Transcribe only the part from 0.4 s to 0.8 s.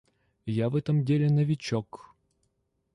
Я в